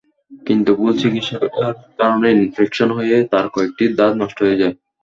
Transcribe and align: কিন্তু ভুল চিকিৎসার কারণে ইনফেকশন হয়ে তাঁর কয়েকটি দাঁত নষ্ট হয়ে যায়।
কিন্তু 0.31 0.71
ভুল 0.79 0.93
চিকিৎসার 1.01 1.43
কারণে 1.99 2.27
ইনফেকশন 2.37 2.89
হয়ে 2.97 3.17
তাঁর 3.31 3.45
কয়েকটি 3.55 3.83
দাঁত 3.99 4.13
নষ্ট 4.21 4.37
হয়ে 4.45 4.59
যায়। 4.61 4.75